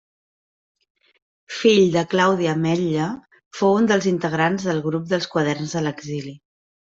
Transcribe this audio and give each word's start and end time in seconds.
Fill 1.57 1.83
de 1.95 2.01
Claudi 2.13 2.49
Ametlla, 2.53 3.09
fou 3.59 3.77
un 3.83 3.91
dels 3.93 4.09
integrants 4.13 4.67
del 4.71 4.83
grup 4.89 5.07
dels 5.13 5.31
Quaderns 5.37 5.77
de 5.79 5.85
l'exili. 5.91 6.35